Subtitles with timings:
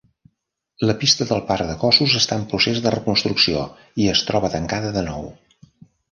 [0.89, 3.61] La pista del parc de gossos està en procés de reconstrucció
[4.05, 5.29] i es troba tancada de nou.